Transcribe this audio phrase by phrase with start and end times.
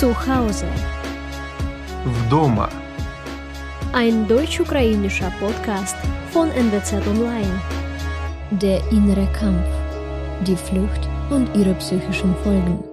[0.00, 0.66] Zu Hause.
[2.04, 2.68] Вдома.
[3.92, 5.96] Ein deutsch-ukrainischer Podcast
[6.30, 7.60] von NWZ Online.
[8.50, 9.66] Der innere Kampf,
[10.46, 12.84] die Flucht und ihre psychischen Folgen.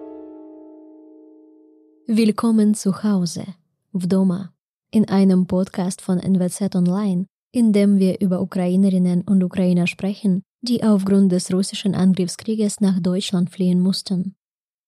[2.08, 3.46] Willkommen zu Hause,
[3.92, 4.54] Vdoma,
[4.92, 10.84] in einem Podcast von NWZ Online, in dem wir über Ukrainerinnen und Ukrainer sprechen, die
[10.84, 14.36] aufgrund des russischen Angriffskrieges nach Deutschland fliehen mussten.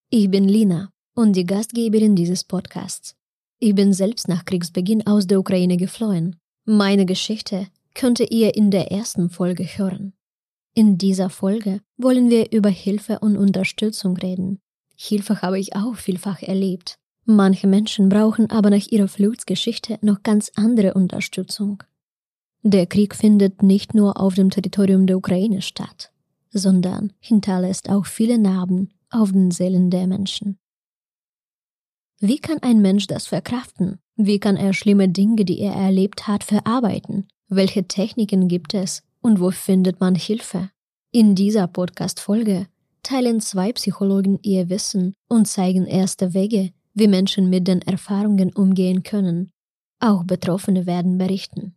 [0.10, 3.15] Ich bin Lina und die Gastgeberin dieses Podcasts.
[3.59, 6.37] Ich bin selbst nach Kriegsbeginn aus der Ukraine geflohen.
[6.65, 10.13] Meine Geschichte könnt ihr in der ersten Folge hören.
[10.75, 14.61] In dieser Folge wollen wir über Hilfe und Unterstützung reden.
[14.97, 16.97] Hilfe habe ich auch vielfach erlebt.
[17.25, 21.83] Manche Menschen brauchen aber nach ihrer Fluchtsgeschichte noch ganz andere Unterstützung.
[22.63, 26.13] Der Krieg findet nicht nur auf dem Territorium der Ukraine statt,
[26.51, 30.60] sondern hinterlässt auch viele Narben auf den Seelen der Menschen.
[32.23, 33.99] Wie kann ein Mensch das verkraften?
[34.15, 37.29] Wie kann er schlimme Dinge, die er erlebt hat, verarbeiten?
[37.49, 40.69] Welche Techniken gibt es und wo findet man Hilfe?
[41.13, 42.67] In dieser Podcast-Folge
[43.03, 49.03] teilen zwei Psychologen ihr Wissen und zeigen erste Wege, wie Menschen mit den Erfahrungen umgehen
[49.03, 49.51] können.
[49.99, 51.75] Auch Betroffene werden berichten.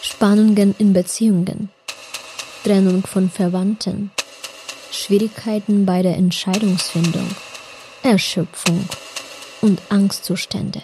[0.00, 1.68] Spannungen in Beziehungen,
[2.62, 4.12] Trennung von Verwandten,
[4.92, 7.26] Schwierigkeiten bei der Entscheidungsfindung
[8.06, 8.88] Erschöpfung
[9.62, 10.80] und Angstzustände.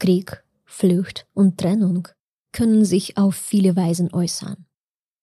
[0.00, 2.08] Krieg, Flucht und Trennung
[2.50, 4.66] können sich auf viele Weisen äußern.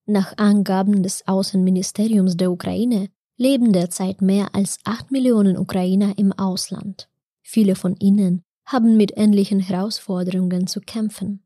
[0.06, 7.10] Nach Angaben des Außenministeriums der Ukraine leben derzeit mehr als acht Millionen Ukrainer im Ausland.
[7.42, 11.44] Viele von ihnen haben mit ähnlichen Herausforderungen zu kämpfen.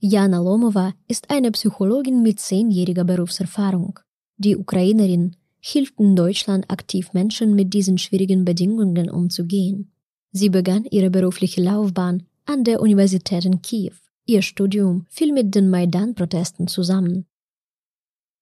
[0.00, 4.00] Jana Lomova ist eine Psychologin mit zehnjähriger Berufserfahrung.
[4.36, 5.36] Die Ukrainerin
[5.66, 9.90] hilft in Deutschland aktiv Menschen mit diesen schwierigen Bedingungen umzugehen.
[10.30, 13.94] Sie begann ihre berufliche Laufbahn an der Universität in Kiew.
[14.26, 17.24] Ihr Studium fiel mit den Maidan-Protesten zusammen.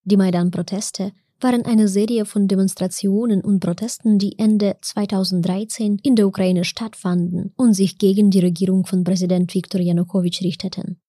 [0.02, 6.64] Die Maidan-Proteste waren eine Serie von Demonstrationen und Protesten, die Ende 2013 in der Ukraine
[6.64, 11.00] stattfanden und sich gegen die Regierung von Präsident Viktor Janukowitsch richteten.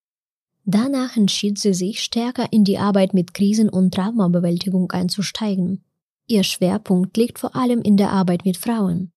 [0.64, 5.84] Danach entschied sie sich, stärker in die Arbeit mit Krisen- und Traumabewältigung einzusteigen.
[6.28, 9.12] Ihr Schwerpunkt liegt vor allem in der Arbeit mit Frauen.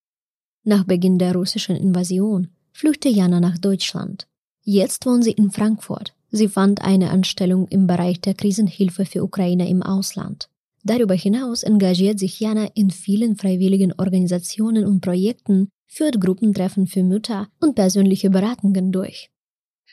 [0.65, 4.27] Nach Beginn der russischen Invasion flüchtete Jana nach Deutschland.
[4.62, 6.15] Jetzt wohnt sie in Frankfurt.
[6.31, 10.49] Sie fand eine Anstellung im Bereich der Krisenhilfe für Ukrainer im Ausland.
[10.83, 17.49] Darüber hinaus engagiert sich Jana in vielen freiwilligen Organisationen und Projekten, führt Gruppentreffen für Mütter
[17.61, 19.31] und persönliche Beratungen durch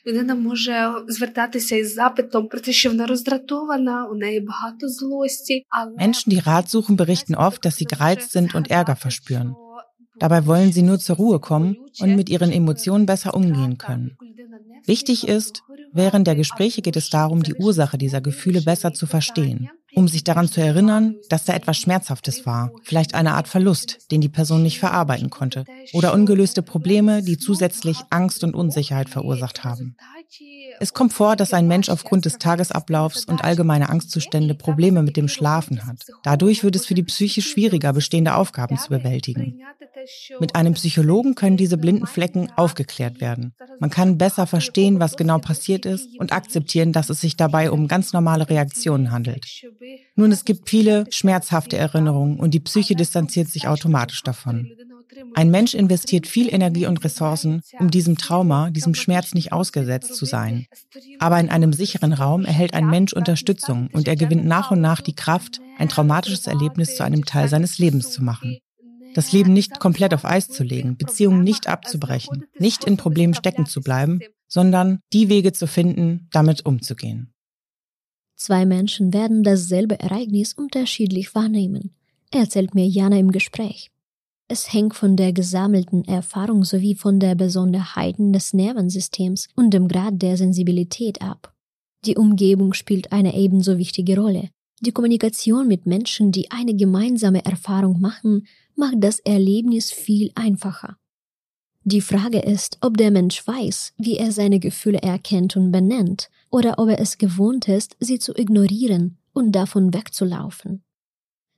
[0.06, 5.65] Людина може звертатися із запитом про те, що вона роздратована, у неї багато злості.
[5.69, 9.54] Але Menschen, die Rat suchen, berichten oft, dass sie gereizt sind und Ärger verspüren.
[10.21, 14.16] Dabei wollen sie nur zur Ruhe kommen und mit ihren Emotionen besser umgehen können.
[14.87, 15.54] Wichtig ist,
[15.93, 20.24] während der Gespräche geht es darum, die Ursache dieser Gefühle besser zu verstehen, um sich
[20.24, 24.64] daran zu erinnern, dass da etwas Schmerzhaftes war, vielleicht eine Art Verlust, den die Person
[24.64, 29.96] nicht verarbeiten konnte, oder ungelöste Probleme, die zusätzlich Angst und Unsicherheit verursacht haben.
[30.79, 35.27] Es kommt vor, dass ein Mensch aufgrund des Tagesablaufs und allgemeiner Angstzustände Probleme mit dem
[35.27, 36.05] Schlafen hat.
[36.23, 39.61] Dadurch wird es für die Psyche schwieriger, bestehende Aufgaben zu bewältigen.
[40.39, 43.53] Mit einem Psychologen können diese blinden Flecken aufgeklärt werden.
[43.79, 47.88] Man kann besser verstehen, was genau passiert ist und akzeptieren, dass es sich dabei um
[47.88, 49.45] ganz normale Reaktionen handelt.
[50.15, 54.71] Nun, es gibt viele schmerzhafte Erinnerungen und die Psyche distanziert sich automatisch davon.
[55.35, 60.25] Ein Mensch investiert viel Energie und Ressourcen, um diesem Trauma, diesem Schmerz nicht ausgesetzt zu
[60.25, 60.67] sein.
[61.19, 65.01] Aber in einem sicheren Raum erhält ein Mensch Unterstützung und er gewinnt nach und nach
[65.01, 68.59] die Kraft, ein traumatisches Erlebnis zu einem Teil seines Lebens zu machen.
[69.13, 73.65] Das Leben nicht komplett auf Eis zu legen, Beziehungen nicht abzubrechen, nicht in Problemen stecken
[73.65, 77.31] zu bleiben, sondern die Wege zu finden, damit umzugehen.
[78.35, 81.95] Zwei Menschen werden dasselbe Ereignis unterschiedlich wahrnehmen,
[82.31, 83.93] erzählt mir Jana im Gespräch.
[84.48, 90.22] Es hängt von der gesammelten Erfahrung sowie von der Besonderheiten des Nervensystems und dem Grad
[90.22, 91.54] der Sensibilität ab.
[92.06, 94.50] Die Umgebung spielt eine ebenso wichtige Rolle.
[94.81, 98.45] Die Kommunikation mit Menschen, die eine gemeinsame Erfahrung machen,
[98.75, 100.98] macht das Erlebnis viel einfacher.
[101.86, 106.80] Die Frage ist, ob der Mensch weiß, wie er seine Gefühle erkennt und benennt, oder
[106.80, 110.84] ob er es gewohnt ist, sie zu ignorieren und davon wegzulaufen.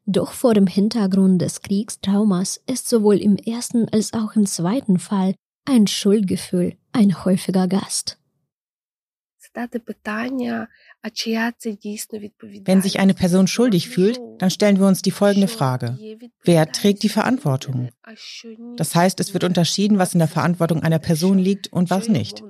[0.05, 5.33] Doch vor dem Hintergrund des Kriegstraumas ist sowohl im ersten als auch im zweiten Fall
[5.65, 8.19] ein Schuldgefühl ein häufiger Gast.
[12.65, 15.97] Wenn sich eine Person schuldig fühlt, dann stellen wir uns die folgende Frage.
[16.43, 17.89] Wer trägt die Verantwortung?
[18.75, 22.43] Das heißt, es wird unterschieden, was in der Verantwortung einer Person liegt und was nicht.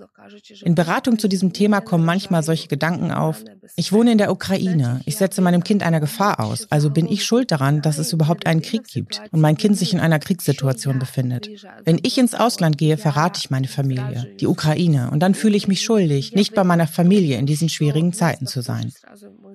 [0.61, 3.43] In Beratung zu diesem Thema kommen manchmal solche Gedanken auf.
[3.75, 5.01] Ich wohne in der Ukraine.
[5.05, 6.67] Ich setze meinem Kind einer Gefahr aus.
[6.69, 9.93] Also bin ich schuld daran, dass es überhaupt einen Krieg gibt und mein Kind sich
[9.93, 11.49] in einer Kriegssituation befindet.
[11.83, 15.67] Wenn ich ins Ausland gehe, verrate ich meine Familie, die Ukraine, und dann fühle ich
[15.67, 18.91] mich schuldig, nicht bei meiner Familie in diesen schwierigen Zeiten zu sein.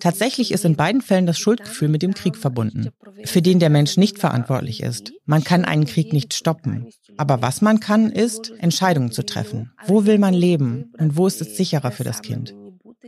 [0.00, 2.88] Tatsächlich ist in beiden Fällen das Schuldgefühl mit dem Krieg verbunden,
[3.24, 5.12] für den der Mensch nicht verantwortlich ist.
[5.26, 6.86] Man kann einen Krieg nicht stoppen.
[7.20, 9.72] Aber was man kann, ist, Entscheidungen zu treffen.
[9.86, 12.54] Wo will man leben und wo ist es sicherer für das Kind?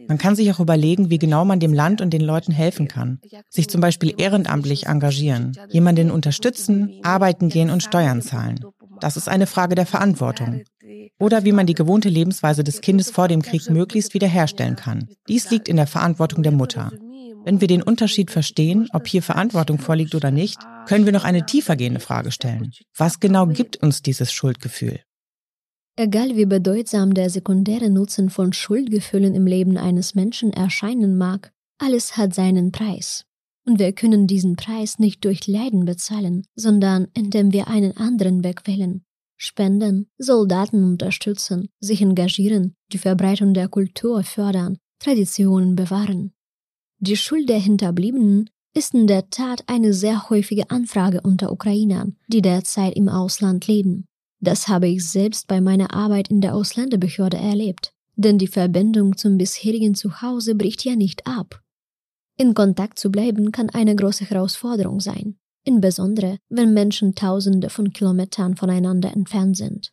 [0.07, 3.21] Man kann sich auch überlegen, wie genau man dem Land und den Leuten helfen kann.
[3.49, 8.61] Sich zum Beispiel ehrenamtlich engagieren, jemanden unterstützen, arbeiten gehen und Steuern zahlen.
[9.01, 10.61] Das ist eine Frage der Verantwortung.
[11.19, 15.09] Oder wie man die gewohnte Lebensweise des Kindes vor dem Krieg möglichst wiederherstellen kann.
[15.27, 16.93] Dies liegt in der Verantwortung der Mutter.
[17.45, 21.45] Wenn wir den Unterschied verstehen, ob hier Verantwortung vorliegt oder nicht, können wir noch eine
[21.45, 22.73] tiefergehende Frage stellen.
[22.97, 25.01] Was genau gibt uns dieses Schuldgefühl?
[25.97, 32.17] Egal wie bedeutsam der sekundäre Nutzen von Schuldgefühlen im Leben eines Menschen erscheinen mag, alles
[32.17, 33.25] hat seinen Preis.
[33.67, 38.67] Und wir können diesen Preis nicht durch Leiden bezahlen, sondern indem wir einen anderen Weg
[38.67, 39.05] wählen.
[39.37, 46.33] Spenden, Soldaten unterstützen, sich engagieren, die Verbreitung der Kultur fördern, Traditionen bewahren.
[47.05, 52.43] Die Schuld der Hinterbliebenen ist in der Tat eine sehr häufige Anfrage unter Ukrainern, die
[52.43, 54.07] derzeit im Ausland leben.
[54.39, 59.37] Das habe ich selbst bei meiner Arbeit in der Ausländerbehörde erlebt, denn die Verbindung zum
[59.37, 61.61] bisherigen Zuhause bricht ja nicht ab.
[62.39, 68.55] In Kontakt zu bleiben kann eine große Herausforderung sein, insbesondere wenn Menschen Tausende von Kilometern
[68.55, 69.93] voneinander entfernt sind.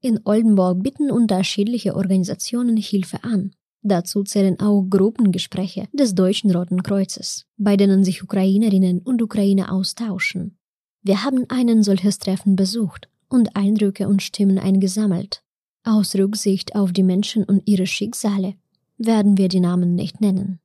[0.00, 3.52] In Oldenburg bieten unterschiedliche Organisationen Hilfe an.
[3.86, 10.56] Dazu zählen auch Gruppengespräche des Deutschen Roten Kreuzes, bei denen sich Ukrainerinnen und Ukrainer austauschen.
[11.02, 15.42] Wir haben einen solches Treffen besucht und Eindrücke und Stimmen eingesammelt.
[15.82, 18.54] Aus Rücksicht auf die Menschen und ihre Schicksale
[18.96, 20.60] werden wir die Namen nicht nennen.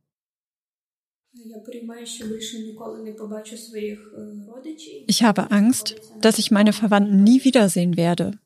[5.07, 8.39] Ich habe Angst, dass ich meine Verwandten nie wiedersehen werde,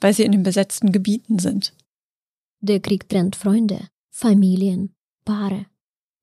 [0.00, 1.74] weil sie in den besetzten Gebieten sind.
[2.60, 3.88] Der Krieg trennt Freunde,
[4.20, 4.94] Familien,
[5.24, 5.64] Paare.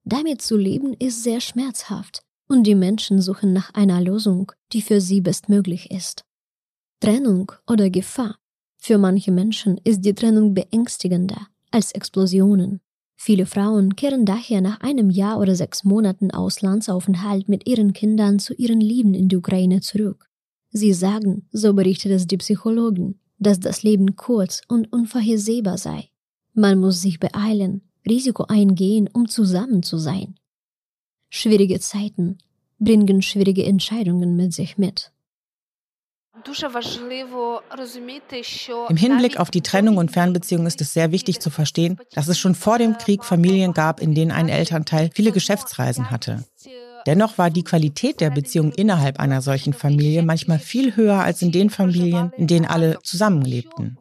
[0.03, 5.01] Damit zu leben ist sehr schmerzhaft und die Menschen suchen nach einer Lösung, die für
[5.01, 6.23] sie bestmöglich ist.
[6.99, 8.37] Trennung oder Gefahr.
[8.77, 12.81] Für manche Menschen ist die Trennung beängstigender als Explosionen.
[13.15, 18.53] Viele Frauen kehren daher nach einem Jahr oder sechs Monaten Auslandsaufenthalt mit ihren Kindern zu
[18.53, 20.29] ihren Lieben in die Ukraine zurück.
[20.69, 26.11] Sie sagen, so berichtet es die Psychologin, dass das Leben kurz und unvorhersehbar sei.
[26.59, 30.35] Man muss sich beeilen, Risiko eingehen, um zusammen zu sein.
[31.29, 32.37] Schwierige Zeiten
[32.79, 35.11] bringen schwierige Entscheidungen mit sich mit.
[38.89, 42.37] Im Hinblick auf die Trennung und Fernbeziehung ist es sehr wichtig zu verstehen, dass es
[42.37, 46.43] schon vor dem Krieg Familien gab, in denen ein Elternteil viele Geschäftsreisen hatte.
[47.07, 51.53] Dennoch war die Qualität der Beziehung innerhalb einer solchen Familie manchmal viel höher als in
[51.53, 53.97] den Familien, in denen alle zusammenlebten.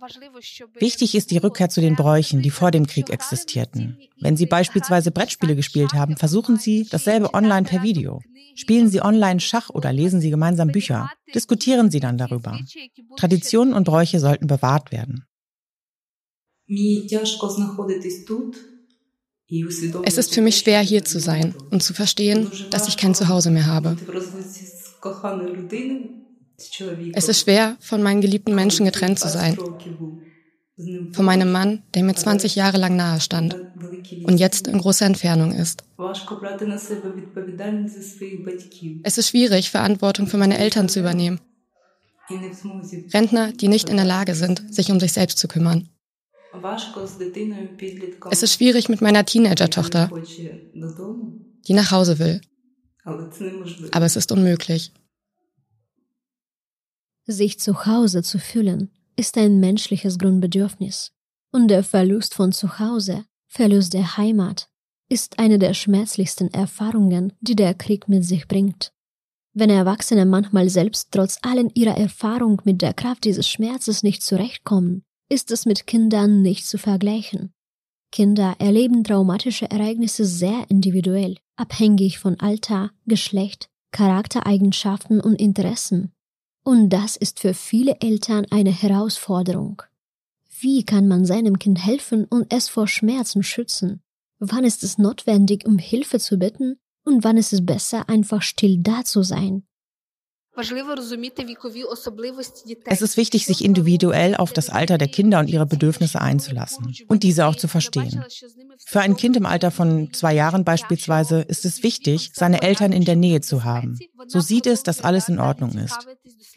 [0.80, 3.96] Wichtig ist die Rückkehr zu den Bräuchen, die vor dem Krieg existierten.
[4.20, 8.22] Wenn Sie beispielsweise Brettspiele gespielt haben, versuchen Sie dasselbe online per Video.
[8.56, 11.08] Spielen Sie online Schach oder lesen Sie gemeinsam Bücher.
[11.32, 12.58] Diskutieren Sie dann darüber.
[13.16, 15.24] Traditionen und Bräuche sollten bewahrt werden.
[20.04, 23.50] Es ist für mich schwer, hier zu sein und zu verstehen, dass ich kein Zuhause
[23.50, 23.96] mehr habe.
[27.12, 29.56] Es ist schwer, von meinen geliebten Menschen getrennt zu sein.
[31.12, 33.56] Von meinem Mann, der mir 20 Jahre lang nahe stand
[34.24, 35.84] und jetzt in großer Entfernung ist.
[39.02, 41.40] Es ist schwierig, Verantwortung für meine Eltern zu übernehmen.
[43.14, 45.88] Rentner, die nicht in der Lage sind, sich um sich selbst zu kümmern.
[48.30, 50.10] Es ist schwierig mit meiner Teenager-Tochter,
[51.66, 52.40] die nach Hause will.
[53.04, 54.92] Aber es ist unmöglich.
[57.26, 61.12] Sich zu Hause zu fühlen, ist ein menschliches Grundbedürfnis.
[61.50, 64.68] Und der Verlust von Zuhause, Verlust der Heimat,
[65.08, 68.92] ist eine der schmerzlichsten Erfahrungen, die der Krieg mit sich bringt.
[69.54, 75.05] Wenn Erwachsene manchmal selbst trotz allen ihrer Erfahrung mit der Kraft dieses Schmerzes nicht zurechtkommen,
[75.28, 77.52] ist es mit Kindern nicht zu vergleichen.
[78.12, 86.12] Kinder erleben traumatische Ereignisse sehr individuell, abhängig von Alter, Geschlecht, Charaktereigenschaften und Interessen.
[86.64, 89.82] Und das ist für viele Eltern eine Herausforderung.
[90.60, 94.00] Wie kann man seinem Kind helfen und es vor Schmerzen schützen?
[94.38, 98.78] Wann ist es notwendig, um Hilfe zu bitten und wann ist es besser, einfach still
[98.78, 99.64] da zu sein?
[102.84, 107.22] Es ist wichtig, sich individuell auf das Alter der Kinder und ihre Bedürfnisse einzulassen und
[107.22, 108.24] diese auch zu verstehen.
[108.84, 113.04] Für ein Kind im Alter von zwei Jahren beispielsweise ist es wichtig, seine Eltern in
[113.04, 113.98] der Nähe zu haben.
[114.26, 116.06] So sieht es, dass alles in Ordnung ist.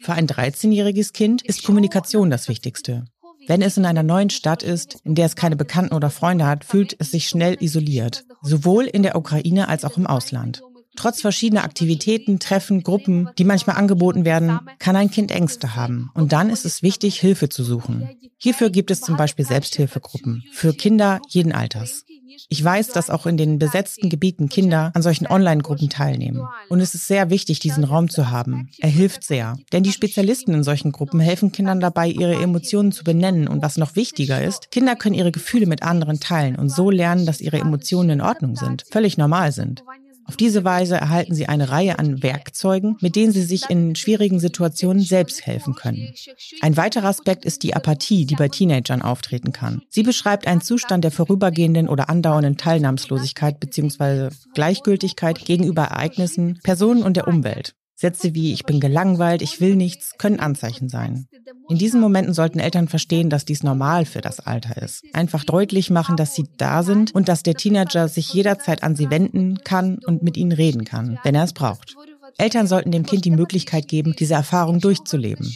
[0.02, 3.04] Für ein 13-jähriges Kind ist Kommunikation das Wichtigste.
[3.46, 6.64] Wenn es in einer neuen Stadt ist, in der es keine Bekannten oder Freunde hat,
[6.64, 10.62] fühlt es sich schnell isoliert, sowohl in der Ukraine als auch im Ausland.
[10.96, 16.10] Trotz verschiedener Aktivitäten, Treffen, Gruppen, die manchmal angeboten werden, kann ein Kind Ängste haben.
[16.14, 18.08] Und dann ist es wichtig, Hilfe zu suchen.
[18.38, 22.04] Hierfür gibt es zum Beispiel Selbsthilfegruppen für Kinder jeden Alters.
[22.48, 26.42] Ich weiß, dass auch in den besetzten Gebieten Kinder an solchen Online-Gruppen teilnehmen.
[26.68, 28.70] Und es ist sehr wichtig, diesen Raum zu haben.
[28.78, 29.56] Er hilft sehr.
[29.72, 33.48] Denn die Spezialisten in solchen Gruppen helfen Kindern dabei, ihre Emotionen zu benennen.
[33.48, 37.26] Und was noch wichtiger ist, Kinder können ihre Gefühle mit anderen teilen und so lernen,
[37.26, 39.82] dass ihre Emotionen in Ordnung sind, völlig normal sind.
[40.26, 44.38] Auf diese Weise erhalten sie eine Reihe an Werkzeugen, mit denen sie sich in schwierigen
[44.38, 46.14] Situationen selbst helfen können.
[46.60, 49.82] Ein weiterer Aspekt ist die Apathie, die bei Teenagern auftreten kann.
[49.88, 54.28] Sie beschreibt einen Zustand der vorübergehenden oder andauernden Teilnahmslosigkeit bzw.
[54.54, 57.74] Gleichgültigkeit gegenüber Ereignissen, Personen und der Umwelt.
[58.00, 61.26] Sätze wie ich bin gelangweilt, ich will nichts können Anzeichen sein.
[61.68, 65.04] In diesen Momenten sollten Eltern verstehen, dass dies normal für das Alter ist.
[65.12, 69.10] Einfach deutlich machen, dass sie da sind und dass der Teenager sich jederzeit an sie
[69.10, 71.94] wenden kann und mit ihnen reden kann, wenn er es braucht.
[72.38, 75.54] Eltern sollten dem Kind die Möglichkeit geben, diese Erfahrung durchzuleben.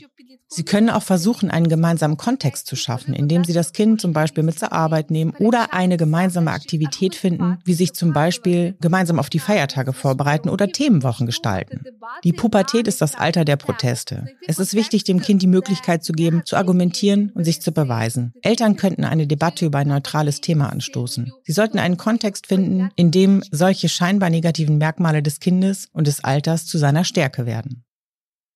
[0.55, 4.45] Sie können auch versuchen, einen gemeinsamen Kontext zu schaffen, indem Sie das Kind zum Beispiel
[4.45, 9.29] mit zur Arbeit nehmen oder eine gemeinsame Aktivität finden, wie sich zum Beispiel gemeinsam auf
[9.31, 11.83] die Feiertage vorbereiten oder Themenwochen gestalten.
[12.23, 14.27] Die Pubertät ist das Alter der Proteste.
[14.47, 18.33] Es ist wichtig, dem Kind die Möglichkeit zu geben, zu argumentieren und sich zu beweisen.
[18.43, 21.33] Eltern könnten eine Debatte über ein neutrales Thema anstoßen.
[21.43, 26.23] Sie sollten einen Kontext finden, in dem solche scheinbar negativen Merkmale des Kindes und des
[26.23, 27.84] Alters zu seiner Stärke werden.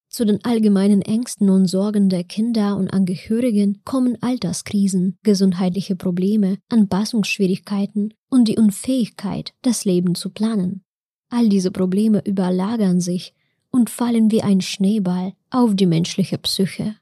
[0.09, 8.15] Zu den allgemeinen Ängsten und Sorgen der Kinder und Angehörigen kommen Alterskrisen, gesundheitliche Probleme, Anpassungsschwierigkeiten
[8.31, 10.83] und die Unfähigkeit, das Leben zu planen.
[11.29, 13.35] All diese Probleme überlagern sich
[13.71, 16.97] und fallen wie ein Schneeball auf die menschliche Psyche.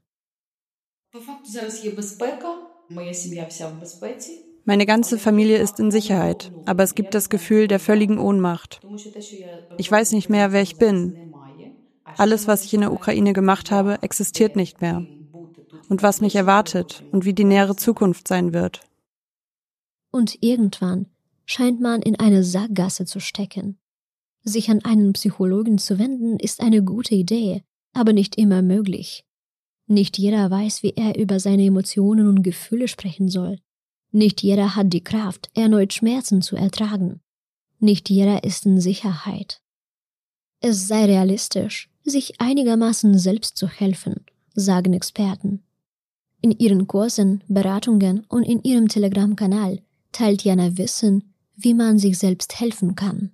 [4.64, 8.80] Meine ganze Familie ist in Sicherheit, aber es gibt das Gefühl der völligen Ohnmacht.
[9.76, 11.14] Ich weiß nicht mehr, wer ich bin,
[12.18, 15.06] alles, was ich in der Ukraine gemacht habe, existiert nicht mehr.
[15.88, 18.80] Und was mich erwartet und wie die nähere Zukunft sein wird.
[20.10, 21.06] Und irgendwann
[21.44, 23.78] scheint man in eine Sackgasse zu stecken.
[24.42, 29.24] Sich an einen Psychologen zu wenden ist eine gute Idee, aber nicht immer möglich.
[29.86, 33.58] Nicht jeder weiß, wie er über seine Emotionen und Gefühle sprechen soll.
[34.10, 37.20] Nicht jeder hat die Kraft, erneut Schmerzen zu ertragen.
[37.78, 39.60] Nicht jeder ist in Sicherheit.
[40.60, 45.62] Es sei realistisch, sich einigermaßen selbst zu helfen, sagen Experten.
[46.40, 49.80] In ihren Kursen, Beratungen und in ihrem Telegram-Kanal
[50.12, 51.24] teilt Jana Wissen,
[51.56, 53.32] wie man sich selbst helfen kann.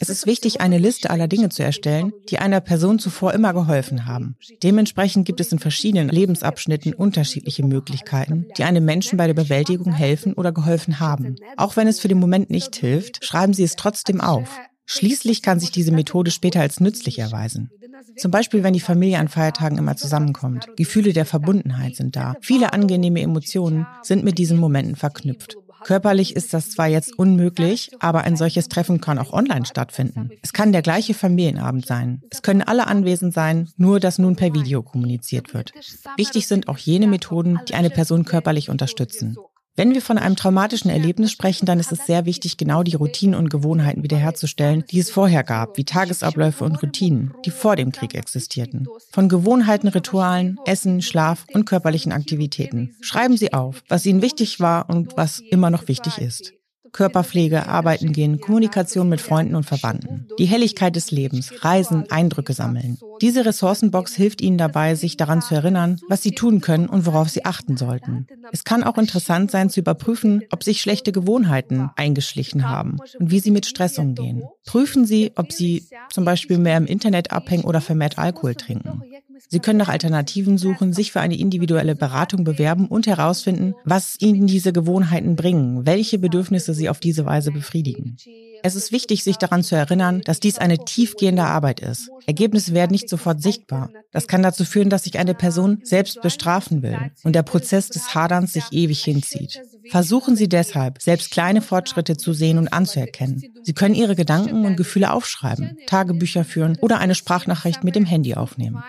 [0.00, 4.06] Es ist wichtig, eine Liste aller Dinge zu erstellen, die einer Person zuvor immer geholfen
[4.06, 4.36] haben.
[4.64, 10.34] Dementsprechend gibt es in verschiedenen Lebensabschnitten unterschiedliche Möglichkeiten, die einem Menschen bei der Bewältigung helfen
[10.34, 11.36] oder geholfen haben.
[11.56, 14.58] Auch wenn es für den Moment nicht hilft, schreiben Sie es trotzdem auf.
[14.86, 17.70] Schließlich kann sich diese Methode später als nützlich erweisen.
[18.16, 20.68] Zum Beispiel, wenn die Familie an Feiertagen immer zusammenkommt.
[20.76, 22.34] Gefühle der Verbundenheit sind da.
[22.40, 25.56] Viele angenehme Emotionen sind mit diesen Momenten verknüpft.
[25.84, 30.30] Körperlich ist das zwar jetzt unmöglich, aber ein solches Treffen kann auch online stattfinden.
[30.42, 32.22] Es kann der gleiche Familienabend sein.
[32.30, 35.72] Es können alle anwesend sein, nur dass nun per Video kommuniziert wird.
[36.16, 39.36] Wichtig sind auch jene Methoden, die eine Person körperlich unterstützen.
[39.78, 43.38] Wenn wir von einem traumatischen Erlebnis sprechen, dann ist es sehr wichtig, genau die Routinen
[43.38, 48.14] und Gewohnheiten wiederherzustellen, die es vorher gab, wie Tagesabläufe und Routinen, die vor dem Krieg
[48.14, 48.88] existierten.
[49.12, 52.96] Von Gewohnheiten, Ritualen, Essen, Schlaf und körperlichen Aktivitäten.
[53.02, 56.55] Schreiben Sie auf, was Ihnen wichtig war und was immer noch wichtig ist.
[56.96, 60.26] Körperpflege, Arbeiten gehen, Kommunikation mit Freunden und Verwandten.
[60.38, 62.96] Die Helligkeit des Lebens, Reisen, Eindrücke sammeln.
[63.20, 67.28] Diese Ressourcenbox hilft Ihnen dabei, sich daran zu erinnern, was Sie tun können und worauf
[67.28, 68.26] Sie achten sollten.
[68.50, 73.40] Es kann auch interessant sein zu überprüfen, ob sich schlechte Gewohnheiten eingeschlichen haben und wie
[73.40, 74.44] Sie mit Stress umgehen.
[74.64, 79.02] Prüfen Sie, ob Sie zum Beispiel mehr im Internet abhängen oder vermehrt Alkohol trinken.
[79.48, 84.46] Sie können nach Alternativen suchen, sich für eine individuelle Beratung bewerben und herausfinden, was Ihnen
[84.46, 88.16] diese Gewohnheiten bringen, welche Bedürfnisse Sie auf diese Weise befriedigen.
[88.62, 92.10] Es ist wichtig, sich daran zu erinnern, dass dies eine tiefgehende Arbeit ist.
[92.26, 93.90] Ergebnisse werden nicht sofort sichtbar.
[94.12, 98.14] Das kann dazu führen, dass sich eine Person selbst bestrafen will und der Prozess des
[98.14, 99.60] Haderns sich ewig hinzieht.
[99.90, 103.42] Versuchen Sie deshalb, selbst kleine Fortschritte zu sehen und anzuerkennen.
[103.62, 108.34] Sie können Ihre Gedanken und Gefühle aufschreiben, Tagebücher führen oder eine Sprachnachricht mit dem Handy
[108.34, 108.82] aufnehmen.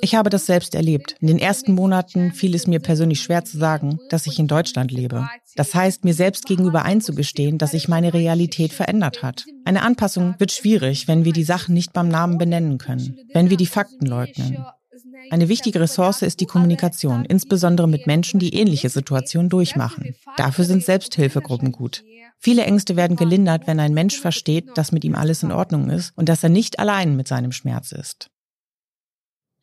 [0.00, 1.16] Ich habe das selbst erlebt.
[1.20, 4.92] In den ersten Monaten fiel es mir persönlich schwer zu sagen, dass ich in Deutschland
[4.92, 5.28] lebe.
[5.56, 9.44] Das heißt, mir selbst gegenüber einzugestehen, dass sich meine Realität verändert hat.
[9.64, 13.56] Eine Anpassung wird schwierig, wenn wir die Sachen nicht beim Namen benennen können, wenn wir
[13.56, 14.58] die Fakten leugnen.
[15.30, 20.14] Eine wichtige Ressource ist die Kommunikation, insbesondere mit Menschen, die ähnliche Situationen durchmachen.
[20.36, 22.04] Dafür sind Selbsthilfegruppen gut.
[22.38, 26.12] Viele Ängste werden gelindert, wenn ein Mensch versteht, dass mit ihm alles in Ordnung ist
[26.16, 28.30] und dass er nicht allein mit seinem Schmerz ist.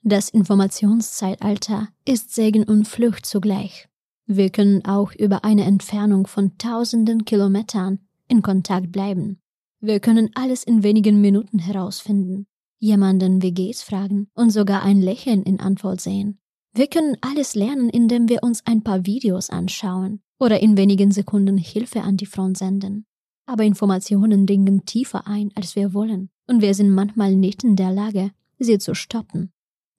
[0.06, 3.88] Das Informationszeitalter ist Segen und Flucht zugleich.
[4.26, 9.40] Wir können auch über eine Entfernung von tausenden Kilometern in Kontakt bleiben.
[9.80, 12.48] Wir können alles in wenigen Minuten herausfinden,
[12.80, 16.38] jemanden wie geht's fragen und sogar ein Lächeln in Antwort sehen.
[16.74, 21.58] Wir können alles lernen, indem wir uns ein paar Videos anschauen oder in wenigen Sekunden
[21.58, 23.06] Hilfe an die Front senden.
[23.46, 27.92] Aber Informationen dringen tiefer ein, als wir wollen, und wir sind manchmal nicht in der
[27.92, 29.53] Lage, sie zu stoppen.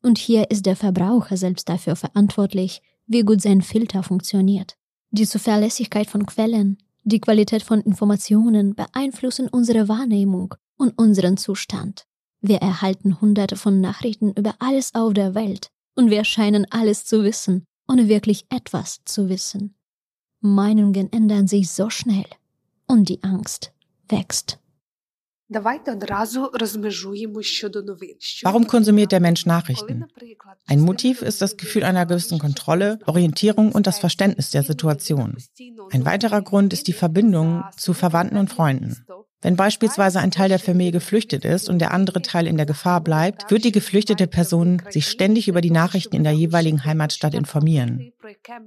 [0.04, 4.76] Und hier ist der Verbraucher selbst dafür verantwortlich, wie gut sein Filter funktioniert.
[5.10, 12.04] Die Zuverlässigkeit von Quellen, die Qualität von Informationen beeinflussen unsere Wahrnehmung und unseren Zustand.
[12.42, 17.24] Wir erhalten hunderte von Nachrichten über alles auf der Welt und wir scheinen alles zu
[17.24, 19.74] wissen, ohne wirklich etwas zu wissen.
[20.40, 22.26] Meinungen ändern sich so schnell
[22.86, 23.72] und die Angst
[24.10, 24.58] wächst.
[28.42, 30.04] Warum konsumiert der Mensch Nachrichten?
[30.66, 35.36] Ein Motiv ist das Gefühl einer gewissen Kontrolle, Orientierung und das Verständnis der Situation.
[35.90, 39.04] Ein weiterer Grund ist die Verbindung zu Verwandten und Freunden.
[39.44, 43.02] Wenn beispielsweise ein Teil der Familie geflüchtet ist und der andere Teil in der Gefahr
[43.02, 48.13] bleibt, wird die geflüchtete Person sich ständig über die Nachrichten in der jeweiligen Heimatstadt informieren.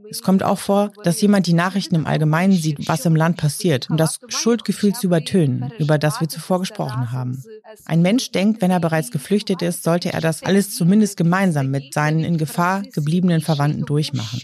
[0.10, 3.90] Es kommt auch vor, dass jemand die Nachrichten im Allgemeinen sieht, was im Land passiert,
[3.90, 7.44] um das Schuldgefühl zu übertönen, über das wir zuvor gesprochen haben.
[7.86, 11.94] Ein Mensch denkt, wenn er bereits geflüchtet ist, sollte er das alles zumindest gemeinsam mit
[11.94, 14.42] seinen in Gefahr gebliebenen Verwandten durchmachen.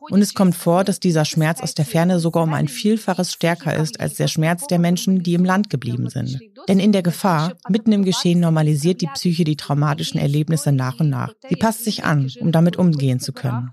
[0.00, 3.74] Und es kommt vor, dass dieser Schmerz aus der Ferne sogar um ein Vielfaches stärker
[3.74, 6.40] ist als der Schmerz der Menschen, die im Land geblieben sind.
[6.68, 11.10] Denn in der Gefahr, mitten im Geschehen, normalisiert die Psyche die traumatischen Erlebnisse nach und
[11.10, 11.32] nach.
[11.48, 13.70] Sie passt sich an, um damit umgehen zu können.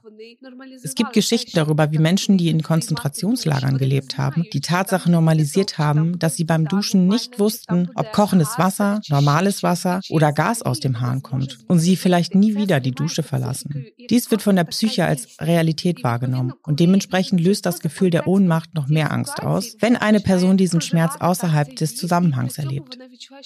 [0.82, 6.18] Es gibt Geschichten darüber, wie Menschen, die in Konzentrationslagern gelebt haben, die Tatsache normalisiert haben,
[6.20, 11.02] dass sie beim Duschen nicht wussten, ob kochendes Wasser, normales Wasser oder Gas aus dem
[11.02, 13.86] Hahn kommt und sie vielleicht nie wieder die Dusche verlassen.
[14.10, 18.74] Dies wird von der Psyche als Realität wahrgenommen und dementsprechend löst das Gefühl der Ohnmacht
[18.74, 22.98] noch mehr Angst aus, wenn eine Person diesen Schmerz außerhalb des Zusammenhangs erlebt.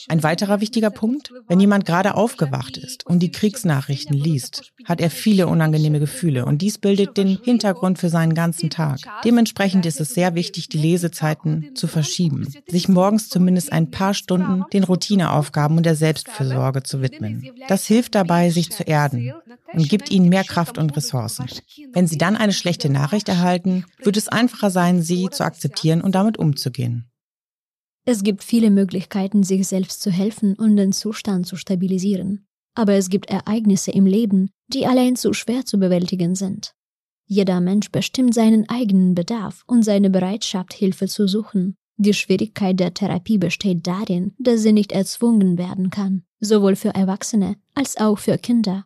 [0.07, 5.09] Ein weiterer wichtiger Punkt, wenn jemand gerade aufgewacht ist und die Kriegsnachrichten liest, hat er
[5.09, 8.99] viele unangenehme Gefühle und dies bildet den Hintergrund für seinen ganzen Tag.
[9.23, 14.63] Dementsprechend ist es sehr wichtig, die Lesezeiten zu verschieben, sich morgens zumindest ein paar Stunden
[14.71, 17.49] den Routineaufgaben und der Selbstfürsorge zu widmen.
[17.67, 19.34] Das hilft dabei, sich zu erden
[19.73, 21.47] und gibt ihnen mehr Kraft und Ressourcen.
[21.93, 26.15] Wenn sie dann eine schlechte Nachricht erhalten, wird es einfacher sein, sie zu akzeptieren und
[26.15, 27.10] damit umzugehen.
[28.06, 32.47] Es gibt viele Möglichkeiten, sich selbst zu helfen und den Zustand zu stabilisieren.
[32.73, 36.73] Aber es gibt Ereignisse im Leben, die allein zu schwer zu bewältigen sind.
[37.27, 41.75] Jeder Mensch bestimmt seinen eigenen Bedarf und seine Bereitschaft, Hilfe zu suchen.
[41.97, 47.57] Die Schwierigkeit der Therapie besteht darin, dass sie nicht erzwungen werden kann, sowohl für Erwachsene
[47.73, 48.85] als auch für Kinder.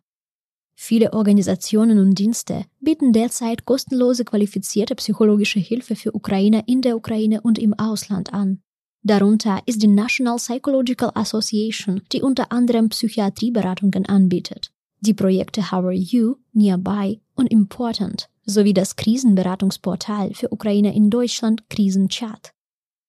[0.74, 7.42] Viele Organisationen und Dienste bieten derzeit kostenlose qualifizierte psychologische Hilfe für Ukrainer in der Ukraine
[7.42, 8.64] und im Ausland an.
[9.04, 14.72] Darunter ist die National Psychological Association, die unter anderem Psychiatrieberatungen anbietet.
[15.04, 21.68] Die Projekte How Are You, Nearby und Important sowie das Krisenberatungsportal für Ukrainer in Deutschland
[21.72, 22.54] Krisenchat.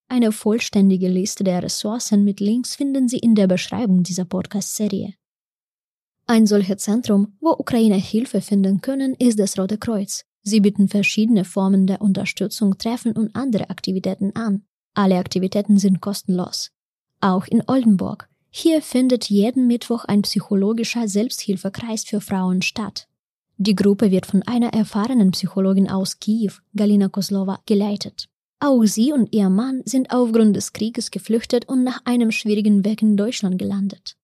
[0.08, 5.12] Eine vollständige Liste der Ressourcen mit Links finden Sie in der Beschreibung dieser Podcast-Serie.
[6.26, 10.24] Ein solches Zentrum, wo Ukrainer Hilfe finden können, ist das Rote Kreuz.
[10.42, 14.64] Sie bieten verschiedene Formen der Unterstützung, Treffen und andere Aktivitäten an.
[14.94, 16.70] Alle Aktivitäten sind kostenlos.
[17.20, 18.30] Auch in Oldenburg.
[18.54, 23.08] Hier findet jeden Mittwoch ein psychologischer Selbsthilfekreis für Frauen statt.
[23.56, 28.28] Die Gruppe wird von einer erfahrenen Psychologin aus Kiew, Galina Kozlova, geleitet.
[28.60, 33.00] Auch sie und ihr Mann sind aufgrund des Krieges geflüchtet und nach einem schwierigen Weg
[33.00, 34.16] in Deutschland gelandet.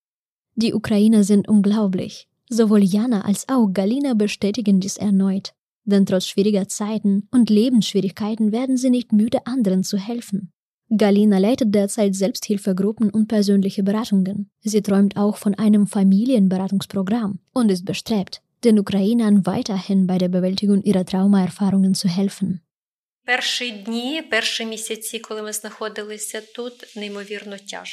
[0.57, 2.29] Die Ukrainer sind unglaublich.
[2.51, 5.55] Sowohl Jana als auch Galina bestätigen dies erneut.
[5.87, 10.53] Denn trotz schwieriger Zeiten und Lebensschwierigkeiten werden sie nicht müde, anderen zu helfen.
[10.91, 14.51] Galina leitet derzeit Selbsthilfegruppen und persönliche Beratungen.
[14.61, 20.83] Sie träumt auch von einem Familienberatungsprogramm und ist bestrebt, den Ukrainern weiterhin bei der Bewältigung
[20.83, 22.63] ihrer Traumaerfahrungen zu helfen.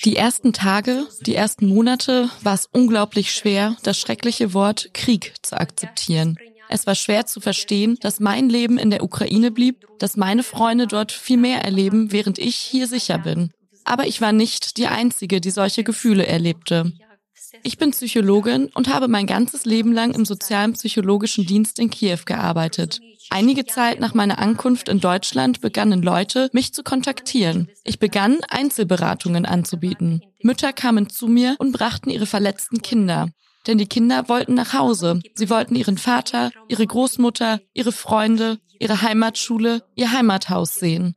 [0.06, 5.60] Die ersten Tage, die ersten Monate war es unglaublich schwer, das schreckliche Wort Krieg zu
[5.60, 6.38] akzeptieren.
[6.70, 10.88] Es war schwer zu verstehen, dass mein Leben in der Ukraine blieb, dass meine Freunde
[10.88, 13.52] dort viel mehr erleben, während ich hier sicher bin.
[13.84, 16.92] Aber ich war nicht die Einzige, die solche Gefühle erlebte.
[17.64, 22.20] Ich bin Psychologin und habe mein ganzes Leben lang im sozialen psychologischen Dienst in Kiew
[22.26, 23.00] gearbeitet.
[23.30, 27.70] Einige Zeit nach meiner Ankunft in Deutschland begannen Leute, mich zu kontaktieren.
[27.84, 30.22] Ich begann, Einzelberatungen anzubieten.
[30.42, 33.30] Mütter kamen zu mir und brachten ihre verletzten Kinder.
[33.68, 35.22] Denn die Kinder wollten nach Hause.
[35.34, 41.16] Sie wollten ihren Vater, ihre Großmutter, ihre Freunde, ihre Heimatschule, ihr Heimathaus sehen.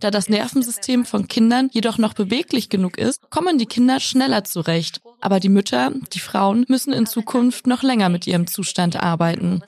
[0.00, 5.00] Da das Nervensystem von Kindern jedoch noch beweglich genug ist, kommen die Kinder schneller zurecht.
[5.20, 9.62] Aber die Mütter, die Frauen müssen in Zukunft noch länger mit ihrem Zustand arbeiten.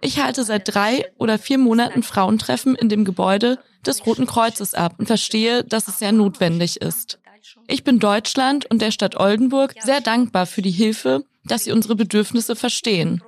[0.00, 4.94] Ich halte seit drei oder vier Monaten Frauentreffen in dem Gebäude des Roten Kreuzes ab
[4.98, 7.18] und verstehe, dass es sehr notwendig ist.
[7.66, 11.96] Ich bin Deutschland und der Stadt Oldenburg sehr dankbar für die Hilfe, dass sie unsere
[11.96, 13.22] Bedürfnisse verstehen.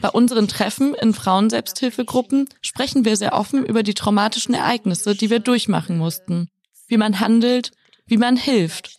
[0.00, 5.38] Bei unseren Treffen in Frauenselbsthilfegruppen sprechen wir sehr offen über die traumatischen Ereignisse, die wir
[5.38, 6.48] durchmachen mussten,
[6.88, 7.70] wie man handelt,
[8.06, 8.98] wie man hilft.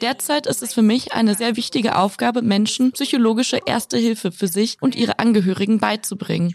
[0.00, 4.76] Derzeit ist es für mich eine sehr wichtige Aufgabe, Menschen psychologische Erste Hilfe für sich
[4.80, 6.54] und ihre Angehörigen beizubringen.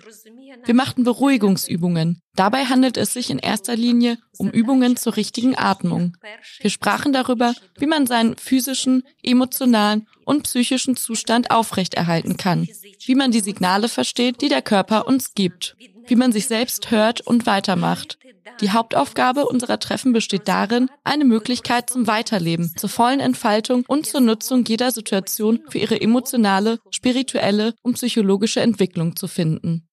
[0.66, 2.22] Wir machten Beruhigungsübungen.
[2.36, 6.18] Dabei handelt es sich in erster Linie um Übungen zur richtigen Atmung.
[6.60, 12.68] Wir sprachen darüber, wie man seinen physischen, emotionalen und psychischen Zustand aufrechterhalten kann,
[13.06, 15.76] wie man die Signale versteht, die der Körper uns gibt,
[16.08, 18.18] wie man sich selbst hört und weitermacht.
[18.60, 24.22] Die Hauptaufgabe unserer Treffen besteht darin, eine Möglichkeit zum Weiterleben, zur vollen Entfaltung und zur
[24.22, 29.88] Nutzung jeder Situation für ihre emotionale, spirituelle und psychologische Entwicklung zu finden.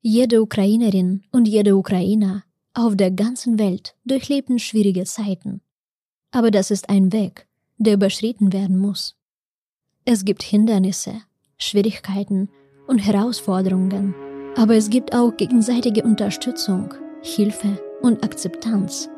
[0.00, 5.62] Jede Ukrainerin und jede Ukrainer auf der ganzen Welt durchlebten schwierige Zeiten.
[6.32, 7.46] Aber das ist ein Weg,
[7.78, 9.16] der überschritten werden muss.
[10.04, 11.22] Es gibt Hindernisse,
[11.56, 12.50] Schwierigkeiten
[12.86, 14.14] und Herausforderungen,
[14.56, 16.92] aber es gibt auch gegenseitige Unterstützung,
[17.26, 19.08] Hilfe und Akzeptanz.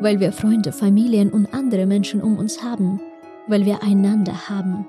[0.00, 3.00] Weil wir Freunde, Familien und andere Menschen um uns haben,
[3.46, 4.88] weil wir einander haben,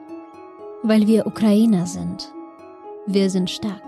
[0.82, 2.34] weil wir Ukrainer sind.
[3.06, 3.84] Wir sind stark.